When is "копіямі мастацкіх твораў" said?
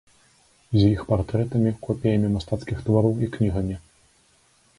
1.89-3.23